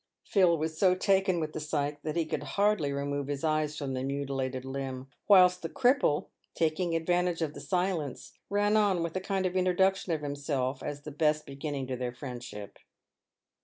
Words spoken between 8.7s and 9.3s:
on with a